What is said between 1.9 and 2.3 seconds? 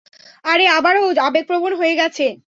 গেছে!